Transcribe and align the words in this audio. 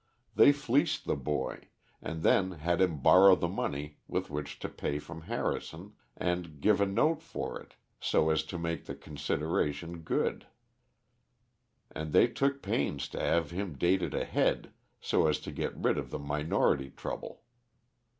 They 0.33 0.51
fleeced 0.51 1.05
the 1.05 1.15
boy, 1.15 1.67
and 2.01 2.23
then 2.23 2.53
had 2.53 2.81
him 2.81 3.01
borrow 3.01 3.35
the 3.35 3.47
money 3.47 3.99
with 4.07 4.31
which 4.31 4.57
to 4.61 4.67
pay 4.67 4.97
from 4.97 5.21
Harrison, 5.21 5.93
and 6.17 6.59
give 6.59 6.81
a 6.81 6.87
note 6.87 7.21
for 7.21 7.61
it, 7.61 7.75
so 7.99 8.31
as 8.31 8.41
to 8.45 8.57
make 8.57 8.85
the 8.85 8.95
consideration 8.95 9.99
good; 10.01 10.47
and 11.91 12.13
they 12.13 12.25
took 12.25 12.63
pains 12.63 13.07
to 13.09 13.19
have 13.19 13.51
him 13.51 13.77
date 13.77 14.01
it 14.01 14.15
ahead, 14.15 14.73
so 14.99 15.27
as 15.27 15.39
to 15.41 15.51
get 15.51 15.77
rid 15.77 15.99
of 15.99 16.09
the 16.09 16.17
minority 16.17 16.89
trouble. 16.89 17.43